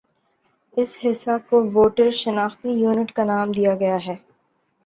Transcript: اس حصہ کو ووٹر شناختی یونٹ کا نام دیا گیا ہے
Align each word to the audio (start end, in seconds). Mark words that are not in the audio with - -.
اس 0.77 0.91
حصہ 1.01 1.35
کو 1.47 1.57
ووٹر 1.73 2.09
شناختی 2.21 2.69
یونٹ 2.73 3.11
کا 3.11 3.23
نام 3.25 3.47
دیا 3.51 3.73
گیا 3.75 3.97
ہے 4.05 4.15